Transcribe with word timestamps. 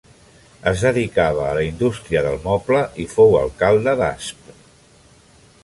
Es 0.69 0.85
dedicava 0.85 1.43
a 1.49 1.51
la 1.57 1.65
indústria 1.67 2.23
del 2.29 2.39
moble 2.47 2.81
i 3.03 3.07
fou 3.13 3.37
alcalde 3.43 3.95
d'Asp. 4.01 4.51